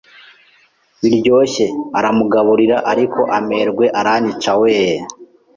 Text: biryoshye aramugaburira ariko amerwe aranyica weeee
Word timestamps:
biryoshye 1.01 1.65
aramugaburira 1.97 2.77
ariko 2.91 3.19
amerwe 3.37 3.85
aranyica 3.99 4.51
weeee 4.61 5.03